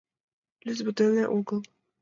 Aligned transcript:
—Лӱдмӧ 0.65 0.91
дене 0.99 1.23
огыл... 1.37 1.59